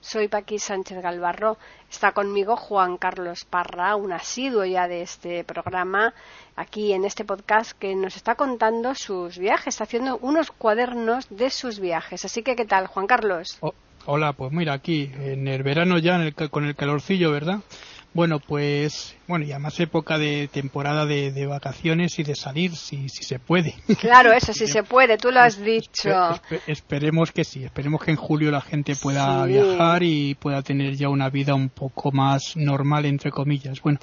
[0.00, 1.56] Soy Paqui Sánchez Galvarro.
[1.90, 6.14] Está conmigo Juan Carlos Parra, un asiduo ya de este programa,
[6.56, 11.50] aquí en este podcast que nos está contando sus viajes, está haciendo unos cuadernos de
[11.50, 12.24] sus viajes.
[12.24, 13.58] Así que, ¿qué tal, Juan Carlos?
[13.60, 13.74] Oh,
[14.06, 16.18] hola, pues mira, aquí en el verano ya,
[16.50, 17.60] con el calorcillo, ¿verdad?
[18.16, 23.24] Bueno, pues, bueno, ya más época de temporada de, vacaciones y de salir, si, si
[23.24, 23.74] se puede.
[24.00, 26.08] Claro, eso, si se puede, tú lo has dicho.
[26.66, 31.10] esperemos que sí, esperemos que en julio la gente pueda viajar y pueda tener ya
[31.10, 33.82] una vida un poco más normal, entre comillas.
[33.82, 33.98] Bueno,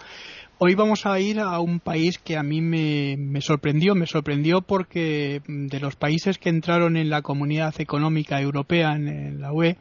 [0.59, 4.61] hoy vamos a ir a un país que a mí me, me sorprendió, me sorprendió
[4.61, 9.77] porque de los países que entraron en la Comunidad Económica Europea, en la UE,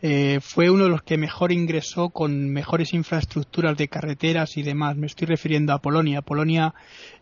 [0.00, 4.96] eh, fue uno de los que mejor ingresó con mejores infraestructuras de carreteras y demás.
[4.96, 6.22] Me estoy refiriendo a Polonia.
[6.22, 6.72] Polonia,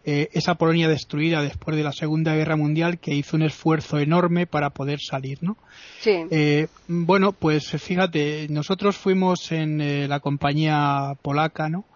[0.05, 4.47] eh, esa Polonia destruida después de la Segunda Guerra Mundial que hizo un esfuerzo enorme
[4.47, 5.57] para poder salir, ¿no?
[6.01, 6.27] Sí.
[6.31, 11.87] Eh, bueno, pues fíjate, nosotros fuimos en la compañía polaca, ¿no?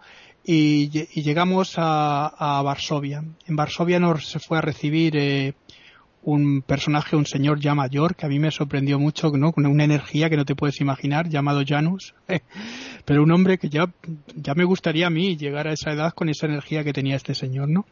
[0.42, 0.88] Y,
[1.20, 3.22] llegamos a, a, Varsovia.
[3.46, 5.54] En Varsovia nos fue a recibir
[6.22, 9.52] un personaje, un señor ya mayor, que a mí me sorprendió mucho, ¿no?
[9.52, 12.14] Con una energía que no te puedes imaginar, llamado Janus.
[13.04, 13.92] Pero un hombre que ya,
[14.34, 17.34] ya me gustaría a mí llegar a esa edad con esa energía que tenía este
[17.34, 17.86] señor, ¿no?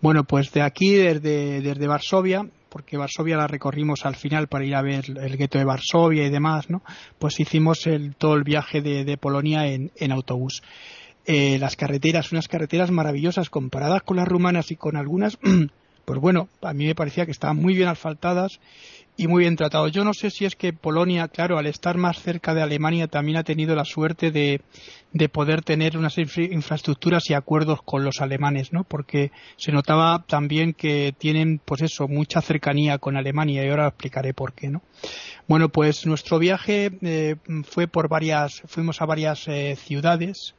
[0.00, 4.74] Bueno, pues de aquí, desde, desde Varsovia, porque Varsovia la recorrimos al final para ir
[4.74, 6.82] a ver el gueto de Varsovia y demás, ¿no?
[7.18, 10.62] Pues hicimos el, todo el viaje de, de Polonia en, en autobús.
[11.26, 15.38] Eh, las carreteras, unas carreteras maravillosas comparadas con las rumanas y con algunas
[16.04, 18.60] pues bueno, a mí me parecía que estaban muy bien asfaltadas
[19.16, 19.92] y muy bien tratados.
[19.92, 23.38] Yo no sé si es que Polonia, claro, al estar más cerca de Alemania, también
[23.38, 24.60] ha tenido la suerte de,
[25.12, 28.84] de poder tener unas infraestructuras y acuerdos con los alemanes, ¿no?
[28.84, 34.34] Porque se notaba también que tienen, pues eso, mucha cercanía con Alemania y ahora explicaré
[34.34, 34.82] por qué, ¿no?
[35.46, 40.54] Bueno, pues nuestro viaje eh, fue por varias, fuimos a varias eh, ciudades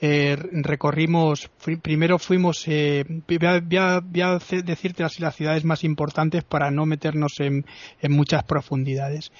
[0.00, 1.50] eh, recorrimos,
[1.82, 7.64] primero fuimos, eh, voy, a, decirte así las ciudades más importantes para no meternos en,
[8.08, 9.32] muchas profundidades.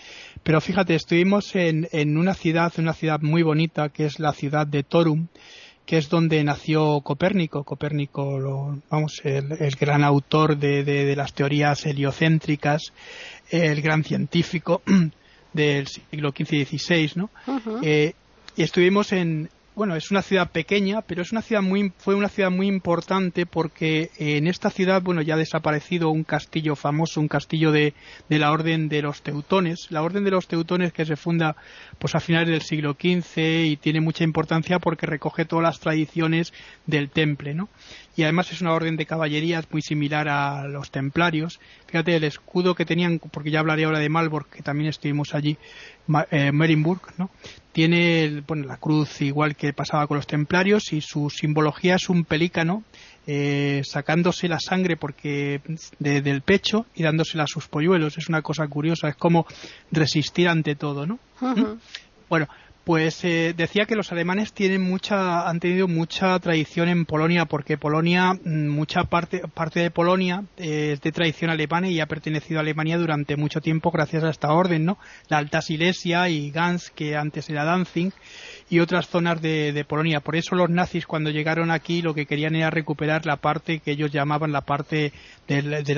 [0.43, 1.87] Pero fíjate, estuvimos en,
[2.17, 5.29] una ciudad, una ciudad muy bonita, que es la ciudad de Torum,
[5.87, 7.63] que es donde nació Copérnico.
[7.63, 12.93] Copérnico, vamos, el, gran autor de, las teorías heliocéntricas,
[13.51, 14.83] el gran científico
[15.53, 17.31] del siglo XV y XVI, ¿no?
[17.81, 18.13] Eh,
[18.57, 22.29] y estuvimos en, bueno, es una ciudad pequeña, pero es una ciudad muy, fue una
[22.29, 27.29] ciudad muy importante porque en esta ciudad, bueno, ya ha desaparecido un castillo famoso, un
[27.29, 27.95] castillo de,
[28.29, 29.87] de la Orden de los Teutones.
[29.91, 31.55] La Orden de los Teutones que se funda
[32.01, 36.53] pues a finales del siglo XV y tiene mucha importancia porque recoge todas las tradiciones
[36.87, 37.69] del temple, ¿no?
[38.19, 41.61] Y además es una orden de caballerías muy similar a los templarios.
[41.87, 45.57] Fíjate el escudo que tenían, porque ya hablaré ahora de Malbork, que también estuvimos allí,
[46.33, 47.31] eh, Merinburg, ¿no?
[47.71, 52.25] Tiene bueno, la cruz igual que pasaba con los templarios y su simbología es un
[52.25, 52.83] pelícano
[53.25, 55.61] eh, sacándose la sangre porque
[56.01, 58.19] del pecho y dándosela a sus polluelos.
[58.19, 59.47] Es una cosa curiosa, es como
[59.93, 61.21] resistir ante todo, ¿no?
[62.29, 62.49] Bueno,
[62.89, 67.77] pues eh, decía que los alemanes tienen mucha, han tenido mucha tradición en Polonia, porque
[67.77, 72.59] Polonia, mm, mucha parte, parte de Polonia eh, es de tradición alemana y ha pertenecido
[72.59, 74.97] a Alemania durante mucho tiempo gracias a esta orden, ¿no?
[75.29, 78.15] La Alta Silesia y Gans, que antes era Danzig,
[78.71, 80.21] y otras zonas de, Polonia.
[80.21, 83.91] Por eso los nazis cuando llegaron aquí lo que querían era recuperar la parte que
[83.91, 85.13] ellos llamaban la parte
[85.47, 85.97] del, del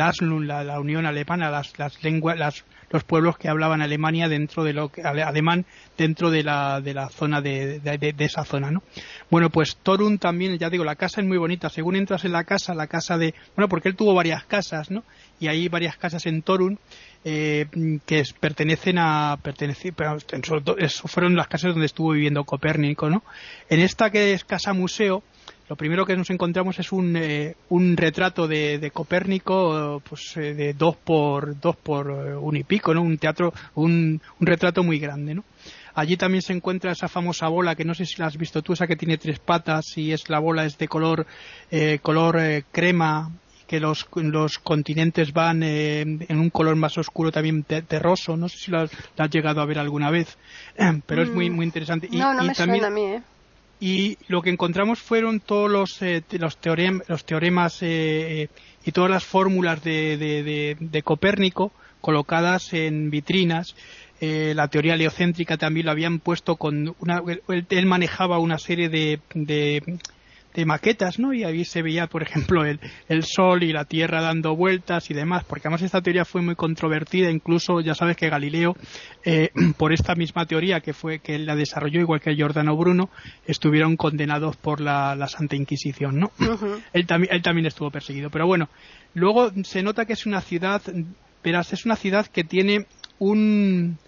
[0.48, 4.72] la, la, Unión Alemana, las, las lenguas, las los pueblos que hablaban Alemania dentro de
[4.72, 5.64] lo que, alemán
[5.96, 8.82] dentro de la, de la zona de, de, esa zona, ¿no?
[9.30, 11.70] Bueno, pues Torun también, ya digo, la casa es muy bonita.
[11.70, 15.04] Según entras en la casa, la casa de, bueno, porque él tuvo varias casas, ¿no?
[15.38, 16.78] Y hay varias casas en Torun
[17.24, 17.66] eh,
[18.06, 19.94] que pertenecen a, pertenecen,
[20.78, 23.22] eso fueron las casas donde estuvo viviendo Copérnico, ¿no?
[23.68, 25.22] En esta que es casa museo,
[25.70, 30.52] lo primero que nos encontramos es un, eh, un retrato de, de, Copérnico pues eh,
[30.52, 34.82] de dos por dos por eh, un y pico no un teatro un, un, retrato
[34.82, 35.44] muy grande no
[35.94, 38.72] allí también se encuentra esa famosa bola que no sé si la has visto tú
[38.72, 41.24] esa que tiene tres patas y es la bola es de color
[42.02, 43.30] color crema
[43.68, 48.36] que los, los continentes van eh, en un color más oscuro también terroso.
[48.36, 48.90] No sé si lo has,
[49.30, 50.36] llegado a ver alguna vez,
[51.06, 51.54] pero es muy, Mm.
[51.54, 52.08] muy interesante.
[52.10, 53.22] Y, no, no y me también, suena a mí, ¿eh?
[53.80, 58.48] Y lo que encontramos fueron todos los, eh, los, teorem- los teoremas eh, eh,
[58.84, 63.74] y todas las fórmulas de- de Copérnico colocadas en vitrinas.
[64.20, 68.90] Eh, la teoría heliocéntrica también lo habían puesto con una, él, él manejaba una serie
[68.90, 69.20] de,
[70.54, 71.32] de, maquetas, ¿no?
[71.32, 75.14] Y ahí se veía, por ejemplo, el, el Sol y la Tierra dando vueltas y
[75.14, 78.76] demás, porque además esta teoría fue muy controvertida, incluso ya sabes que Galileo,
[79.24, 83.10] eh, por esta misma teoría que fue que él la desarrolló, igual que Giordano Bruno,
[83.46, 86.30] estuvieron condenados por la, la Santa Inquisición, ¿no?
[86.92, 88.30] Él, también, él también estuvo perseguido.
[88.30, 88.68] Pero bueno,
[89.14, 90.82] luego se nota que es una ciudad,
[91.42, 92.86] verás, es una ciudad que tiene
[93.18, 93.98] un,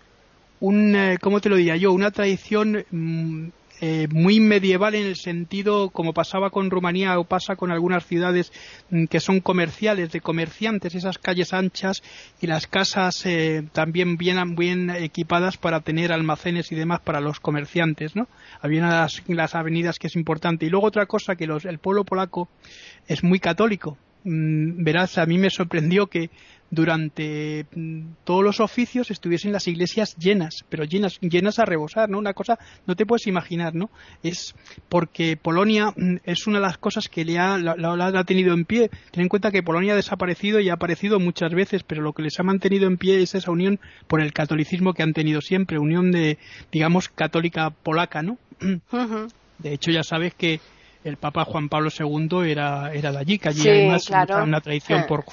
[0.61, 1.93] un eh, ¿cómo te lo diría yo?
[1.93, 3.49] Una tradición mm,
[3.85, 8.53] eh, muy medieval en el sentido, como pasaba con Rumanía o pasa con algunas ciudades
[8.91, 12.01] mm, que son comerciales, de comerciantes, esas calles anchas
[12.41, 17.41] y las casas eh, también bien, bien equipadas para tener almacenes y demás para los
[17.41, 18.29] comerciantes, ¿no?
[18.61, 20.65] Había una de las, las avenidas que es importante.
[20.65, 22.49] Y luego otra cosa, que los, el pueblo polaco
[23.09, 23.99] es muy católico.
[24.23, 26.31] Mm, verás, a mí me sorprendió que
[26.73, 32.19] durante mm, todos los oficios estuviesen las iglesias llenas, pero llenas, llenas a rebosar, ¿no?
[32.19, 33.91] Una cosa no te puedes imaginar, ¿no?
[34.23, 34.55] Es
[34.89, 38.25] porque Polonia mm, es una de las cosas que le ha, la, la- la ha
[38.25, 38.89] tenido en pie.
[39.11, 42.23] Ten en cuenta que Polonia ha desaparecido y ha aparecido muchas veces, pero lo que
[42.23, 45.79] les ha mantenido en pie es esa unión por el catolicismo que han tenido siempre,
[45.79, 46.39] unión de,
[46.73, 48.39] digamos, católica polaca, ¿no?
[49.59, 50.59] De hecho, ya sabes que
[51.05, 54.43] el Papa Juan Pablo II era, era de allí, que allí Sí, hay más claro.
[54.43, 55.05] una, tradición Eh.
[55.07, 55.25] por,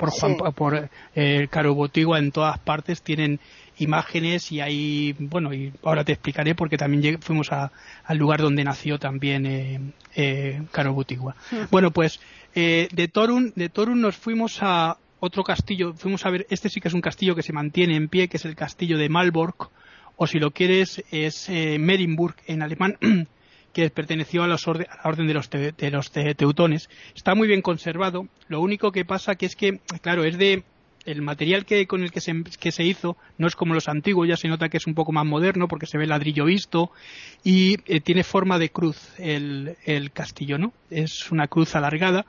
[0.00, 0.42] por Juan Sí.
[0.56, 3.38] Por eh, Caro Botigua en todas partes tienen
[3.78, 7.70] imágenes y hay bueno y ahora te explicaré porque también lleg- fuimos a-
[8.04, 9.80] al lugar donde nació también eh,
[10.16, 11.34] eh, Caro Botigua.
[11.70, 12.20] Bueno, pues
[12.54, 16.80] eh, de Torun de Torun nos fuimos a otro castillo, fuimos a ver, este sí
[16.80, 19.68] que es un castillo que se mantiene en pie, que es el castillo de Malbork,
[20.16, 22.96] o si lo quieres es eh, Merinburg en alemán,
[23.72, 26.88] que perteneció a, los orde- a la orden de los, te- de los te- teutones.
[27.14, 28.26] Está muy bien conservado.
[28.48, 30.64] Lo único que pasa que es que, claro, es de
[31.06, 34.28] el material que con el que se, que se hizo no es como los antiguos,
[34.28, 36.90] ya se nota que es un poco más moderno porque se ve ladrillo visto
[37.42, 40.74] y eh, tiene forma de cruz el, el castillo, ¿no?
[40.90, 42.26] Es una cruz alargada.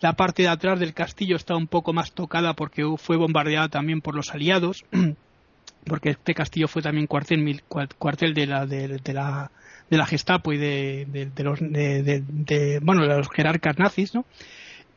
[0.00, 4.00] La parte de atrás del castillo está un poco más tocada porque fue bombardeada también
[4.00, 4.84] por los aliados.
[5.86, 7.62] porque este castillo fue también cuartel,
[7.98, 9.50] cuartel de la, de la
[9.90, 14.24] de la Gestapo y de, de- los de, bueno de los jerarcas nazis, ¿no?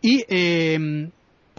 [0.02, 1.10] Y eh,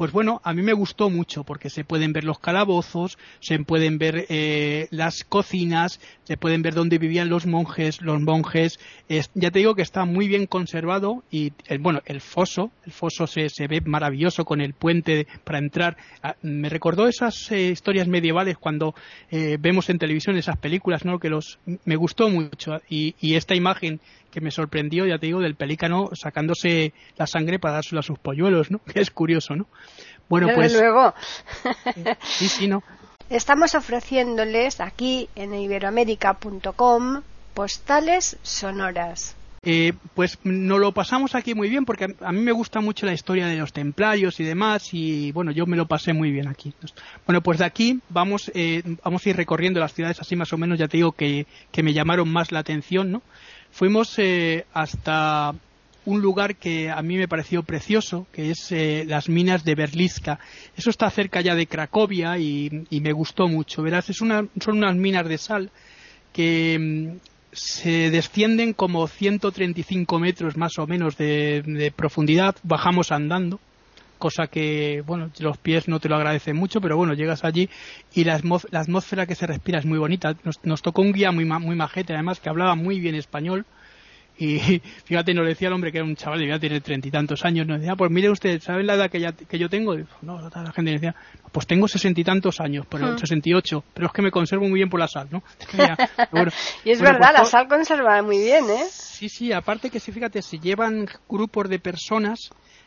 [0.03, 3.99] pues bueno, a mí me gustó mucho porque se pueden ver los calabozos, se pueden
[3.99, 8.81] ver eh, las cocinas, se pueden ver dónde vivían los monjes, los monjes.
[9.09, 12.91] Es- ya te digo que está muy bien conservado y el, bueno, el foso, el
[12.91, 15.97] foso se, se ve maravilloso con el puente para entrar.
[16.21, 18.97] Ah, me recordó esas eh, historias medievales cuando
[19.31, 21.21] eh, vemos en televisión esas películas, ¿no?
[21.21, 24.01] Que los me gustó mucho y, y esta imagen
[24.33, 28.19] que me sorprendió, ya te digo, del pelícano sacándose la sangre para dárselo a sus
[28.19, 28.81] polluelos, ¿no?
[28.93, 29.67] Que es curioso, ¿no?
[30.29, 31.15] Bueno, Desde pues luego.
[32.23, 32.83] sí, sí, ¿no?
[33.31, 37.23] Estamos ofreciéndoles aquí en iberoamérica.com
[37.55, 39.37] postales sonoras.
[39.65, 43.07] Eh, pues nos lo pasamos aquí muy bien porque a, a mí me gusta mucho
[43.07, 46.49] la historia de los templarios y demás y bueno yo me lo pasé muy bien
[46.49, 46.75] aquí
[47.27, 50.59] bueno pues de aquí vamos eh, vamos a ir recorriendo las ciudades así más o
[50.59, 53.23] menos ya te digo que, que me llamaron más la atención no
[53.73, 55.55] fuimos eh, hasta
[56.05, 60.39] un lugar que a mí me pareció precioso, que es eh, las minas de Berlizka.
[60.77, 63.83] Eso está cerca ya de Cracovia y, me gustó mucho.
[63.83, 65.71] Verás, es una, son unas minas de sal
[66.33, 67.19] que mm,
[67.53, 72.57] se descienden como 135 metros más o menos de profundidad.
[72.63, 73.61] Bajamos andando,
[74.23, 77.69] cosa que, bueno, los pies no te lo agradecen mucho, pero bueno, llegas allí
[78.15, 80.35] y la, la atmósfera que se respira es muy bonita.
[80.45, 83.67] Nos, nos tocó un guía muy, ma- muy majete, además, que hablaba muy bien español.
[84.39, 84.59] Y
[85.05, 87.67] fíjate, nos decía el hombre que era un chaval, debía tener treinta y tantos años,
[87.67, 89.95] nos decía, pues mire usted, ¿sabe la edad que, ya, que yo tengo?
[89.95, 91.15] Y dijo, no, la gente decía,
[91.53, 93.17] pues tengo sesenta y tantos años, pero Hmm.
[93.17, 95.43] sesenta y ocho, pero es que me conservo muy bien por la sal, ¿no?
[96.33, 96.51] Bueno,
[96.85, 98.85] Y es bueno, verdad, pues la sal conserva muy bien, ¿eh?
[98.91, 102.39] Sí, sí, aparte que sí, fíjate, se llevan grupos de personas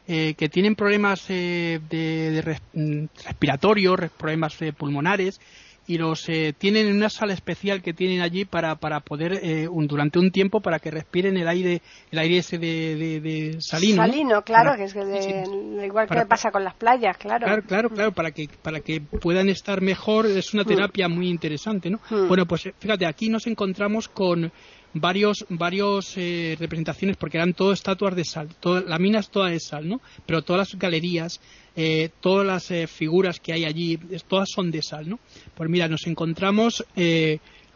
[0.07, 5.39] eh, que tienen problemas eh, de, de res- mm, respiratorios, res- problemas eh, pulmonares,
[5.87, 9.67] y los eh, tienen en una sala especial que tienen allí para, para poder, eh,
[9.67, 13.57] un- durante un tiempo, para que respiren el aire, el aire ese de, de- de
[13.59, 13.97] salino.
[13.97, 14.07] ¿no?
[14.11, 17.45] Salino, claro, Para- que es que de- sí, igual que pasa con las playas, claro.
[17.45, 21.91] Claro, claro, claro, para que, para que puedan estar mejor, es una terapia muy interesante,
[21.91, 21.99] ¿no?
[22.09, 22.27] Mm.
[22.29, 24.51] Bueno, pues eh, fíjate, aquí nos encontramos con
[24.95, 28.47] varios varios eh, representaciones porque eran todo estatuas de sal
[28.87, 31.41] la mina es toda de sal no pero todas las galerías
[31.75, 35.19] eh, todas las eh, figuras que hay allí todas son de sal no
[35.53, 36.85] pues mira nos encontramos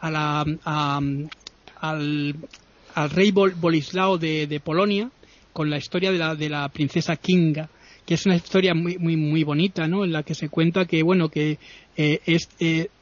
[0.00, 0.40] a la,
[1.80, 2.36] al,
[2.94, 5.10] al, rey Bolislao de, de, Polonia
[5.52, 7.68] con la historia de la, de la princesa Kinga
[8.06, 11.02] que es una historia muy muy muy bonita no en la que se cuenta que
[11.02, 11.58] bueno que
[11.96, 12.48] es,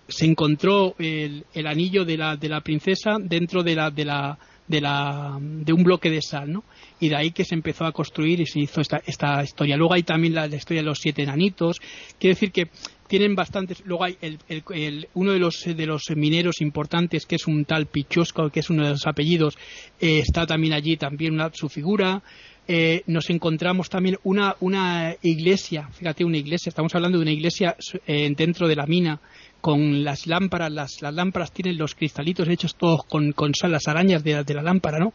[0.08, 4.38] se encontró el, anillo de la, de la princesa dentro de la, de la
[4.68, 6.64] de, la, de un bloque de sal, ¿no?
[7.00, 9.76] Y de ahí que se empezó a construir y se hizo esta, esta historia.
[9.76, 11.80] Luego hay también la, historia de los siete enanitos.
[12.18, 12.68] Quiere decir que
[13.06, 13.82] tienen bastantes.
[13.84, 17.86] Luego hay el, el, uno de los, de los mineros importantes, que es un tal
[17.86, 19.56] Pichosco, que es uno de los apellidos,
[20.00, 22.22] eh, está también allí, también una, su figura.
[22.70, 27.74] Eh, nos encontramos también una, una iglesia, fíjate, una iglesia, estamos hablando de una iglesia
[28.06, 29.18] eh, dentro de la mina,
[29.60, 33.88] con las lámparas, las, las, lámparas tienen los cristalitos hechos todos con, con sal, las
[33.88, 35.12] arañas de, de la lámpara, ¿no?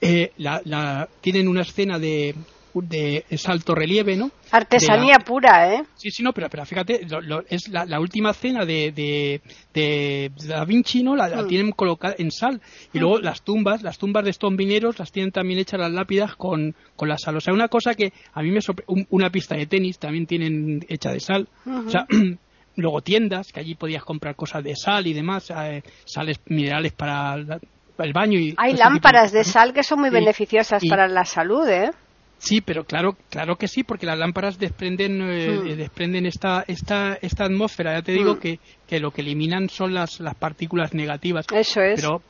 [0.00, 2.34] Eh, la, tienen una escena de,
[2.74, 4.30] de salto relieve, ¿no?
[4.50, 5.84] Artesanía pura, ¿eh?
[5.94, 7.06] Sí, sí, no, pero, pero fíjate,
[7.48, 9.40] es la, la, última cena de, de,
[9.74, 11.14] de, Da Vinci, ¿no?
[11.14, 11.48] La, mm.
[11.48, 12.60] tienen colocada en sal.
[12.92, 13.22] Y luego mm.
[13.22, 17.08] las tumbas, las tumbas de estos mineros las tienen también hechas las lápidas con, con
[17.08, 17.36] la sal.
[17.36, 20.84] O sea, una cosa que a mí me sorprende, una pista de tenis también tienen
[20.88, 21.48] hecha de sal.
[21.66, 22.06] O sea,
[22.76, 27.34] luego tiendas, que allí podías comprar cosas de sal y demás, eh, sales minerales para
[27.34, 28.38] el baño.
[28.38, 31.90] Y Hay lámparas de, sal que son muy beneficiosas para la salud, ¿eh?
[32.38, 35.66] Sí, pero claro, claro que sí, porque las lámparas desprenden, eh, hmm.
[35.68, 37.94] eh, desprenden esta, esta, esta atmósfera.
[37.94, 38.38] Ya te digo hmm.
[38.38, 41.46] que, que, lo que eliminan son las, las partículas negativas.
[41.54, 42.00] Eso es.
[42.00, 42.20] Pero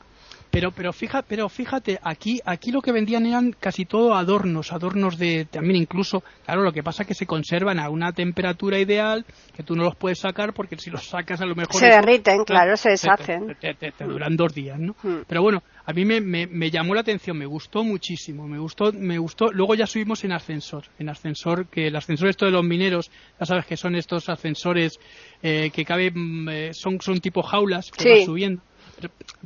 [0.53, 5.17] pero pero fíjate, pero fíjate aquí aquí lo que vendían eran casi todo adornos adornos
[5.17, 9.25] de también incluso claro lo que pasa es que se conservan a una temperatura ideal
[9.55, 12.43] que tú no los puedes sacar porque si los sacas a lo mejor se derriten
[12.43, 13.57] claro se deshacen.
[13.59, 15.23] te, duran dos días no hmm.
[15.27, 19.17] pero bueno a mí me, me, llamó la atención me gustó muchísimo me gustó me
[19.17, 19.51] gustó.
[19.51, 23.47] Luego ya subimos en ascensor en ascensor que el ascensor esto de los mineros ya
[23.47, 24.99] sabes que son estos ascensores
[25.41, 28.61] eh, que caben eh, son son tipo jaulas que van subiendo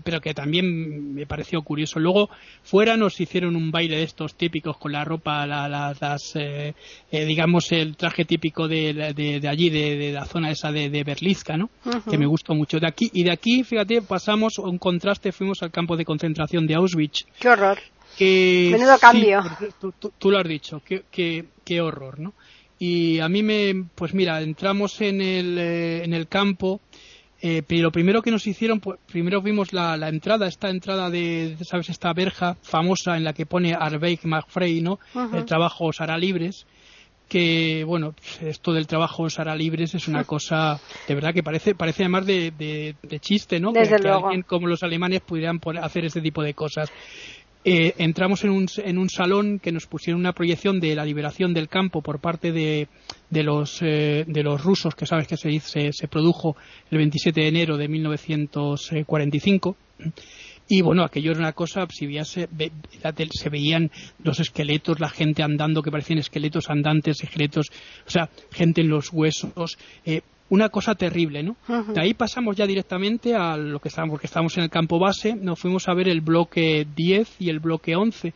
[0.04, 2.00] pero que también me pareció curioso.
[2.00, 2.30] Luego,
[2.64, 6.74] fuera nos hicieron un baile de estos típicos con la ropa, las, eh,
[7.12, 11.70] eh, digamos, el traje típico de, de, allí, de, la zona esa de, Berlizca, ¿no?
[12.10, 12.80] Que me gustó mucho.
[12.80, 16.76] De aquí, y de aquí, fíjate, pasamos un contraste, fuimos al campo de concentración de
[16.76, 17.26] Auschwitz.
[17.40, 17.80] ¡Qué horror!
[18.18, 19.44] Que, Menudo cambio.
[20.18, 22.34] tú, lo has dicho, qué, qué, qué horror, ¿no?
[22.80, 26.80] Y a mí me, pues mira, entramos en el, eh, en el campo
[27.42, 31.56] eh, pero lo primero que nos hicieron, pues, primero vimos la, entrada, esta entrada de,
[31.62, 31.90] ¿sabes?
[31.90, 35.00] Esta verja famosa en la que pone Arbeig McFrey, ¿no?
[35.34, 36.66] El trabajo Sara Libres,
[37.28, 42.04] que, bueno, esto del trabajo Sara Libres es una cosa, de verdad que parece, parece
[42.04, 43.72] además de, de, chiste, ¿no?
[43.72, 46.92] Desde que, alguien como los alemanes pudieran hacer este tipo de cosas.
[47.70, 51.54] Eh, entramos en un, en un salón que nos pusieron una proyección de la liberación
[51.54, 52.88] del campo por parte de,
[53.30, 56.56] de, los, eh, de los rusos, que sabes que se, se, se, produjo
[56.90, 59.76] el 27 de enero de 1945.
[60.70, 63.92] Y bueno, aquello era una cosa, si se, se veían
[64.24, 67.68] los esqueletos, la gente andando que parecían esqueletos andantes, esqueletos,
[68.06, 71.58] o sea, gente en los huesos, eh, una cosa terrible, ¿no?
[71.94, 75.36] De ahí pasamos ya directamente a lo que estábamos, porque estábamos en el campo base,
[75.36, 78.34] nos fuimos a ver el bloque 10 y el bloque 11.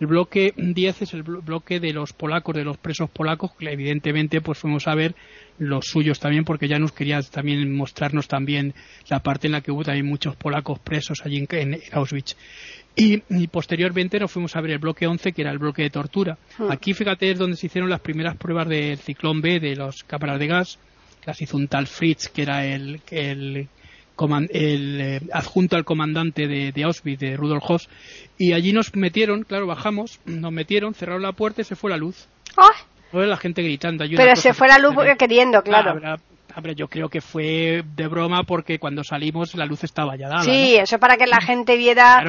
[0.00, 4.40] El bloque 10 es el bloque de los polacos, de los presos polacos, que evidentemente
[4.40, 5.14] pues fuimos a ver
[5.58, 8.74] los suyos también, porque ya nos quería también mostrarnos también
[9.08, 12.36] la parte en la que hubo también muchos polacos presos allí en, Auschwitz.
[12.96, 13.18] Y,
[13.48, 16.38] posteriormente nos fuimos a ver el bloque 11, que era el bloque de tortura.
[16.68, 20.38] Aquí, fíjate, es donde se hicieron las primeras pruebas del ciclón B, de los cámaras
[20.38, 20.78] de gas,
[21.26, 23.68] las hizo un tal Fritz, que era el, el,
[24.50, 27.88] el eh, adjunto al comandante de, Auschwitz, de Rudolf Hoss,
[28.38, 31.96] y allí nos metieron, claro, bajamos, nos metieron, cerraron la puerta y se fue la
[31.96, 32.28] luz.
[32.56, 32.70] ¡Ah!
[33.12, 34.04] la gente gritando.
[34.16, 36.18] Pero se fue la luz queriendo, claro.
[36.76, 40.42] Yo creo que fue de broma porque cuando salimos la luz estaba ya dada.
[40.42, 42.20] Sí, eso para que la gente viera.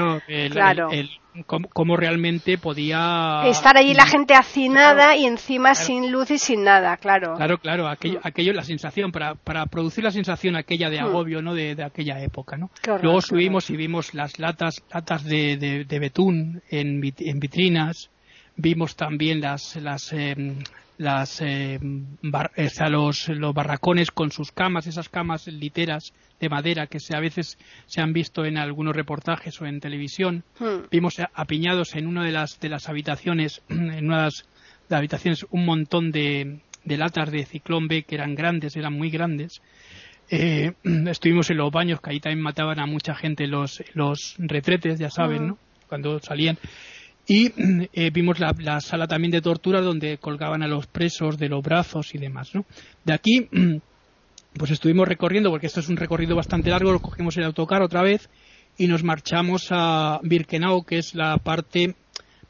[0.52, 1.10] Claro, el,
[1.46, 6.96] cómo, realmente podía estar allí la gente hacinada y encima sin luz y sin nada,
[6.98, 7.36] claro.
[7.36, 11.06] Claro, claro, aquello, aquello la sensación para, para producir la sensación aquella de mm.
[11.06, 11.54] agobio, ¿no?
[11.54, 12.70] De, aquella época, ¿no?
[13.02, 18.10] Luego subimos y vimos las latas latas de, de, betún en, en vitrinas,
[18.56, 20.58] vimos también las las em,
[20.98, 21.80] las eh,
[22.90, 27.58] los, los, barracones con sus camas, esas camas literas de madera que se, a veces
[27.86, 30.44] se han visto en algunos reportajes o en televisión.
[30.60, 30.88] Hmm.
[30.92, 34.46] Vimos apiñados en una de las, de las habitaciones, en una de las,
[34.90, 39.62] habitaciones, un montón de, de, latas de ciclón B que eran grandes, eran muy grandes.
[40.30, 40.74] eh,
[41.08, 45.10] estuvimos en los baños, que ahí también mataban a mucha gente los, los retretes, ya
[45.10, 45.58] saben, ¿no?
[45.88, 46.58] Cuando salían.
[47.28, 47.52] Y
[47.94, 51.64] eh, vimos la, la, sala también de tortura donde colgaban a los presos de los
[51.64, 52.66] brazos y demás, ¿no?
[53.04, 53.50] De aquí,
[54.54, 58.30] pues estuvimos recorriendo, porque esto es un recorrido bastante largo, cogimos el autocar otra vez
[58.78, 61.96] y nos marchamos a Birkenau, que es la parte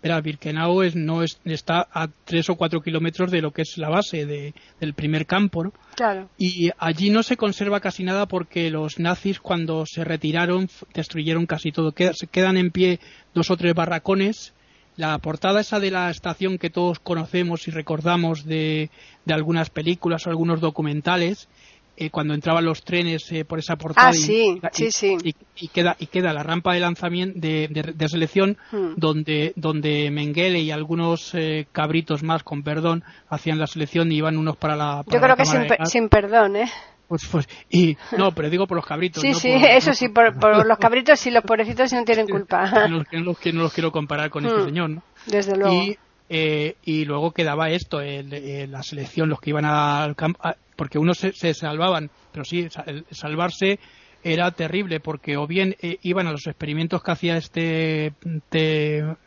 [0.05, 3.75] Verá, Birkenau es, no es, está a tres o cuatro kilómetros de lo que es
[3.79, 5.74] la base de, del primer campo, ¿no?
[5.96, 6.29] Claro.
[6.38, 11.72] Y allí no se conserva casi nada porque los nazis cuando se retiraron destruyeron casi
[11.72, 11.91] todo.
[11.91, 13.00] se quedan en pie
[13.34, 14.53] dos o tres barracones.
[14.98, 18.90] La portada esa de la estación que todos conocemos y recordamos de,
[19.25, 21.50] de algunas películas o algunos documentales
[21.98, 25.36] eh, cuando entraban los trenes eh, por esa portada ah, sí, y, sí, sí.
[25.56, 28.96] Y, queda y queda la rampa de lanzamiento de, de, selección hmm.
[28.98, 34.38] donde donde Mengele y algunos eh, cabritos más con perdón hacían la selección y iban
[34.38, 36.70] unos para la para yo creo que sin, sin, perdón eh
[37.07, 39.21] pues, pues, y no, pero digo por los cabritos.
[39.21, 42.65] Sí, no sí, eso sí, por, por los cabritos y los pobrecitos no tienen culpa.
[42.89, 45.03] No, los, no los quiero comparar con este señor, ¿no?
[45.25, 45.74] Desde luego.
[45.74, 45.97] Y,
[46.29, 50.39] eh, y luego quedaba esto, el, la selección, los que iban al campo,
[50.75, 52.67] porque unos se, salvaban, pero sí,
[53.12, 53.79] salvarse
[54.25, 58.13] era terrible porque o bien eh, iban a los experimentos que hacía este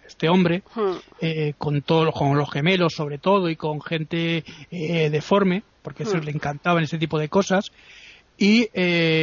[0.07, 0.93] este hombre hmm.
[1.21, 6.17] eh, con todos con los gemelos sobre todo y con gente eh, deforme porque eso
[6.19, 6.25] Hmm.
[6.25, 7.71] le encantaban ese tipo de cosas
[8.37, 8.69] y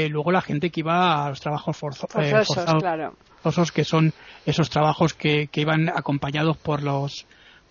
[0.09, 3.13] luego la gente que iba a los trabajos forzo- Forzosos, forzados claro.
[3.41, 4.13] forzosos, que son
[4.45, 7.25] esos trabajos que, que iban acompañados por los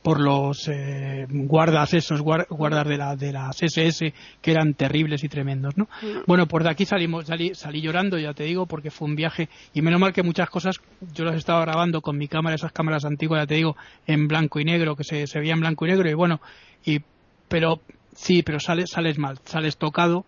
[0.05, 5.25] por los eh, guardas esos guar- guardas de, la, de las SS que eran terribles
[5.25, 5.89] y tremendos no
[6.27, 9.49] bueno pues de aquí salimos salí, salí llorando ya te digo porque fue un viaje
[9.73, 10.77] y menos mal que muchas cosas
[11.15, 14.61] yo las estaba grabando con mi cámara esas cámaras antiguas ya te digo en blanco
[14.61, 16.41] y negro que se, se veía en blanco y negro y bueno
[16.85, 17.01] y
[17.49, 17.81] pero
[18.15, 20.27] sí pero sales sales mal sales tocado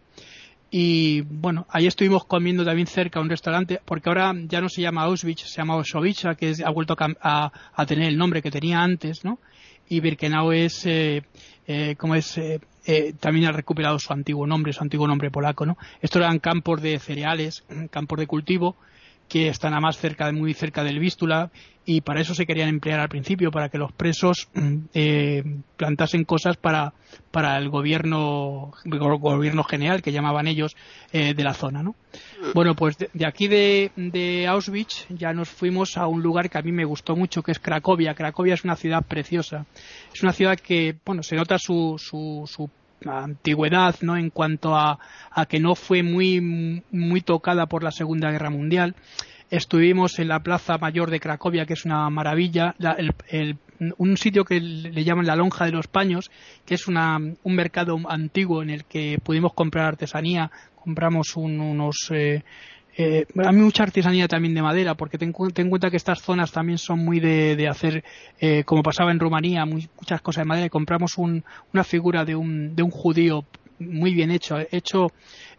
[0.71, 5.03] y bueno, ahí estuvimos comiendo también cerca un restaurante, porque ahora ya no se llama
[5.05, 8.51] Auschwitz, se llama Auschwitz, que es- ha vuelto a, a- a tener el nombre que
[8.51, 9.39] tenía antes, ¿no?
[9.89, 11.23] Y Birkenau es, eh,
[11.67, 15.67] eh, como es, eh, eh, también ha recuperado su antiguo nombre, su antiguo nombre polaco,
[15.67, 15.77] ¿no?
[16.01, 18.77] Estos eran campos de cereales, campos de cultivo,
[19.29, 21.51] que están a más cerca, muy cerca del Vístula,
[21.87, 25.45] y para eso se querían emplear al principio, para que los presos mm, eh,
[25.77, 26.93] plantasen cosas para,
[27.31, 30.77] para el gobierno, go- gobierno general, que llamaban ellos,
[31.13, 31.95] eh, de la zona, ¿no?
[32.55, 36.59] Bueno, pues de, de aquí de, de Auschwitz ya nos fuimos a un lugar que
[36.59, 38.15] a mí me gustó mucho, que es Cracovia.
[38.15, 39.65] Cracovia es una ciudad preciosa.
[40.13, 42.69] Es una ciudad que, bueno, se nota su, su, su
[43.09, 44.17] antigüedad, ¿no?
[44.17, 44.99] En cuanto a,
[45.31, 48.95] a que no fue muy, muy tocada por la Segunda Guerra Mundial.
[49.51, 52.93] Estuvimos en la Plaza Mayor de Cracovia, que es una maravilla, la-
[53.29, 53.57] el-
[53.99, 56.31] un sitio que le llaman la Lonja de los Paños,
[56.65, 62.11] que es una, un mercado antiguo en el que pudimos comprar artesanía, compramos un- unos...
[62.11, 62.43] eh,
[62.99, 66.79] eh, mí mucha artesanía también de madera, porque ten, en cuenta que estas zonas también
[66.79, 68.03] son muy de, de hacer,
[68.41, 70.67] eh, como pasaba en Rumanía, muchas cosas de madera.
[70.67, 73.45] Y compramos un- una figura de un, de un judío
[73.79, 75.09] muy bien hecho, hecho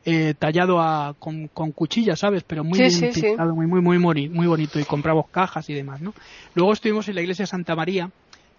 [0.06, 2.44] eh, tallado a, con, con cuchillas, ¿sabes?
[2.48, 3.36] Pero muy Sí, bien sí, sí.
[3.54, 4.80] muy, muy, muy, muy bonito.
[4.80, 6.14] Y compramos cajas y demás, ¿no?
[6.56, 8.10] Luego estuvimos en la iglesia de Santa María,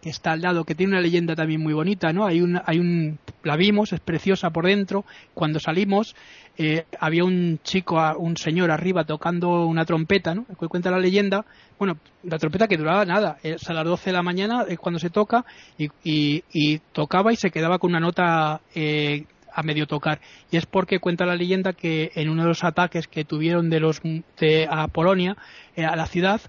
[0.02, 2.24] que está al lado, que tiene una leyenda también muy bonita, ¿no?
[2.24, 5.04] Hay un, hay un, la vimos, es preciosa por dentro.
[5.34, 6.14] Cuando salimos,
[6.56, 10.44] eh, había un chico, un señor arriba tocando una trompeta, ¿no?
[10.56, 11.44] Cu- Cuenta la leyenda,
[11.78, 14.98] bueno, la trompeta que duraba nada, es a las 12 de la mañana es cuando
[15.00, 15.44] se toca
[15.78, 20.20] y, y, y tocaba y se quedaba con una nota eh, a medio tocar.
[20.50, 23.80] Y es porque cuenta la leyenda que en uno de los ataques que tuvieron de
[23.80, 24.00] los
[24.40, 25.36] de, a Polonia,
[25.76, 26.40] eh, a la ciudad,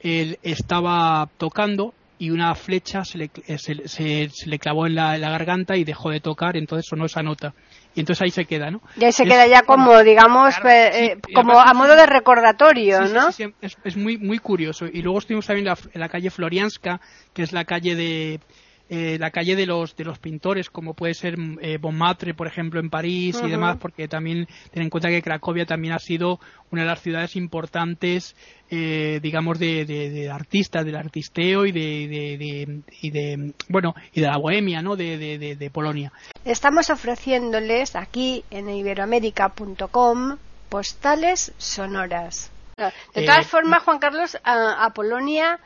[0.00, 4.94] él estaba tocando y una flecha se le, eh, se, se- se le clavó en
[4.94, 7.52] la, en la garganta y dejó de tocar, entonces sonó esa nota.
[7.94, 8.80] Y entonces ahí se queda, ¿no?
[8.98, 12.06] Y ahí se Es- queda ya como, digamos, Claro, eh, sí, como a modo de
[12.06, 13.32] recordatorio, Sí, ¿no?
[13.32, 14.86] sí, sí, es, es muy muy curioso.
[14.86, 17.00] Y luego estuvimos también en la, en la calle Florianska,
[17.34, 18.40] que es la calle de
[18.88, 22.78] eh, la calle de los de los pintores, como puede ser eh, Montmartre, por ejemplo,
[22.78, 26.38] en París y demás, porque también ten en cuenta que Cracovia también ha sido
[26.70, 28.36] una de las ciudades importantes,
[28.70, 34.20] eh, digamos, de, de- de artistas, del artisteo y de, de- y de bueno y
[34.20, 34.94] de la bohemia, ¿no?
[34.96, 36.12] De, Polonia.
[36.44, 40.36] Estamos ofreciéndoles aquí en iberoamérica.com
[40.68, 42.50] postales sonoras.
[42.76, 45.58] De Eh, todas formas, Juan Carlos, a, a Polonia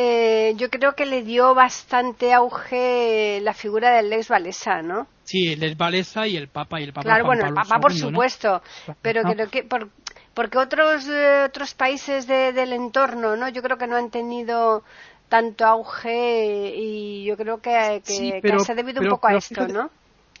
[0.00, 5.06] eh, yo creo que le dio bastante auge la figura del Lex Walesa, ¿no?
[5.24, 7.92] Sí, el Valesa y el Papa y el Papa claro, Juan bueno, el Papa por
[7.92, 8.62] supuesto,
[9.02, 9.88] pero creo que por-
[10.34, 13.48] porque otros eh, otros países de- del entorno, ¿no?
[13.48, 14.84] Yo creo que no han tenido
[15.28, 19.16] tanto auge y yo creo que, que- Sí, que pero- se ha debido pero- un
[19.16, 19.90] poco a esto, fíjate, ¿no?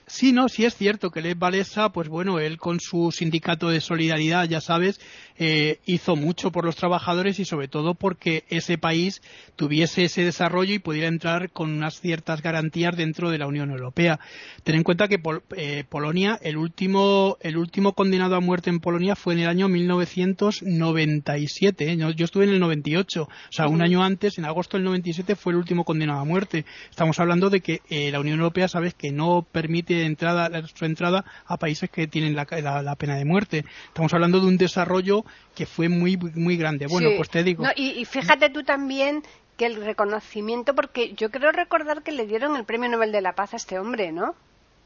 [0.08, 3.82] Sí, no, sí es cierto que Lech Walesa, pues bueno, él con su sindicato de
[3.82, 4.98] solidaridad, ya sabes,
[5.36, 9.20] eh, hizo mucho por los trabajadores y sobre todo porque ese país
[9.54, 14.18] tuviese ese desarrollo y pudiera entrar con unas ciertas garantías dentro de la Unión Europea.
[14.64, 15.20] Ten en cuenta que
[15.56, 19.68] eh, Polonia, el último, el último condenado a muerte en Polonia fue en el año
[19.68, 21.92] 1997.
[21.92, 21.98] ¿eh?
[22.16, 25.52] Yo estuve en el 98, o sea, un año antes, en agosto del 97, fue
[25.52, 26.64] el último condenado a muerte.
[26.88, 31.56] Estamos hablando de que la Unión Europea, sabes, que no permite entrada, su entrada a
[31.56, 32.44] países que tienen la,
[32.96, 33.64] pena de muerte.
[33.86, 36.86] Estamos hablando de un desarrollo que fue muy, muy grande.
[36.86, 37.64] Bueno, pues te digo.
[37.76, 39.22] y, fíjate tú también
[39.56, 43.32] que el reconocimiento, porque yo creo recordar que le dieron el Premio Nobel de la
[43.32, 44.34] Paz a este hombre, ¿no?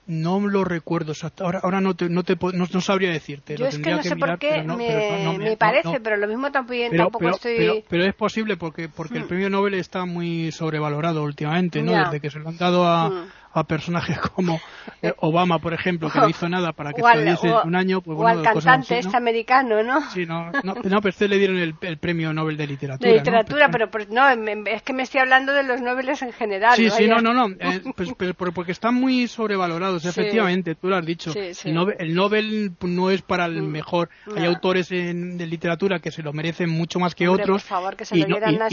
[0.04, 3.56] No lo recuerdo, ahora, ahora no, te, no, te, no, sabría decirte.
[3.56, 7.84] Yo es que no sé por qué me, parece, pero lo mismo tampoco, estoy...
[7.88, 9.28] Pero, es posible porque, porque el hmm.
[9.28, 11.92] premio Nobel está muy sobrevalorado últimamente, ¿no?
[11.92, 14.60] Desde que se lo han dado a, hmm a personajes como
[15.02, 17.02] eh, Obama, por ejemplo, que no hizo nada para que
[17.36, 18.00] se un año.
[18.00, 20.00] Pues, bueno, o al cantante este americano, ¿no?
[20.10, 23.10] Sí, no, no, no pero este le dieron el, premio Nobel de literatura.
[23.10, 24.28] De literatura, pero, no,
[24.66, 26.76] es que me estoy hablando de los Nobeles en general.
[26.76, 30.96] Sí, sí, no, no, no, eh, pues, pero, porque están muy sobrevalorados, efectivamente, tú lo
[30.96, 31.32] has dicho.
[31.34, 33.70] el, Nobel, no es para el mm.
[33.70, 34.08] mejor.
[34.36, 37.62] Hay autores en, de literatura que se lo merecen mucho más que otros.
[37.62, 38.66] Por favor, que se lo dieran a,